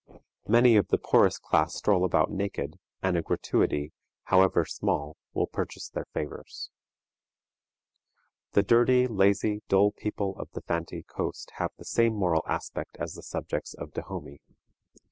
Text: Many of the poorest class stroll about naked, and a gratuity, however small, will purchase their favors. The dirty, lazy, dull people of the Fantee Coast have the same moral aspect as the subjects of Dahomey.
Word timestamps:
Many 0.47 0.77
of 0.77 0.87
the 0.87 0.97
poorest 0.97 1.43
class 1.43 1.75
stroll 1.75 2.03
about 2.03 2.31
naked, 2.31 2.79
and 3.03 3.15
a 3.15 3.21
gratuity, 3.21 3.93
however 4.23 4.65
small, 4.65 5.15
will 5.35 5.45
purchase 5.45 5.89
their 5.89 6.07
favors. 6.11 6.71
The 8.53 8.63
dirty, 8.63 9.05
lazy, 9.05 9.61
dull 9.69 9.91
people 9.91 10.35
of 10.39 10.49
the 10.53 10.61
Fantee 10.61 11.03
Coast 11.03 11.51
have 11.57 11.69
the 11.77 11.85
same 11.85 12.15
moral 12.15 12.41
aspect 12.47 12.97
as 12.99 13.13
the 13.13 13.21
subjects 13.21 13.75
of 13.75 13.93
Dahomey. 13.93 14.41